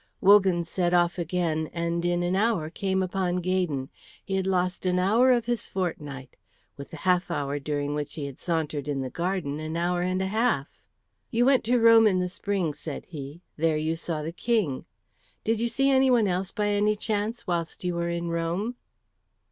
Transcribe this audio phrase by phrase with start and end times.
[0.19, 3.89] Wogan set off again, and in an hour came upon Gaydon.
[4.25, 6.37] He had lost an hour of his fortnight;
[6.75, 10.19] with the half hour during which he had sauntered in the garden, an hour and
[10.19, 10.81] a half.
[11.29, 13.43] "You went to Rome in the spring," said he.
[13.57, 14.85] "There you saw the King.
[15.43, 18.77] Did you see anyone else by any chance whilst you were in Rome?"